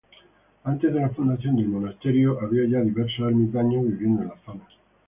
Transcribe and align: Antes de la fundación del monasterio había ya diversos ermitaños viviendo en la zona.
Antes 0.63 0.91
de 0.95 0.99
la 0.99 1.09
fundación 1.11 1.57
del 1.57 1.67
monasterio 1.69 2.39
había 2.41 2.67
ya 2.67 2.79
diversos 2.81 3.19
ermitaños 3.27 3.85
viviendo 3.85 4.23
en 4.23 4.29
la 4.29 4.37
zona. 4.43 4.65